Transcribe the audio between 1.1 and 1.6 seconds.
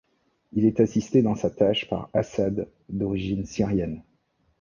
dans sa